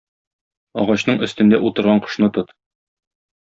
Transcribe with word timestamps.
Агачның 0.83 1.21
өстендә 1.29 1.61
утырган 1.69 2.05
кошны 2.09 2.33
тот. 2.41 2.53